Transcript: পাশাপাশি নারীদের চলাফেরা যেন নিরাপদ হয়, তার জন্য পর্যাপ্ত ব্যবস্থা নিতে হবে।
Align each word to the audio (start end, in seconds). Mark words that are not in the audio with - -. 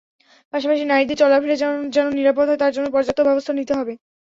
পাশাপাশি 0.53 0.83
নারীদের 0.85 1.19
চলাফেরা 1.21 1.55
যেন 1.93 2.07
নিরাপদ 2.11 2.45
হয়, 2.47 2.61
তার 2.61 2.73
জন্য 2.75 2.87
পর্যাপ্ত 2.91 3.19
ব্যবস্থা 3.27 3.51
নিতে 3.55 3.73
হবে। 3.79 3.93